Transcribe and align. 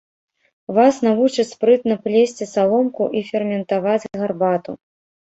Вас 0.75 0.95
навучаць 1.07 1.43
спрытна 1.55 1.97
плесці 2.05 2.47
саломку 2.53 3.03
і 3.19 3.21
ферментаваць 3.27 4.09
гарбату. 4.23 4.71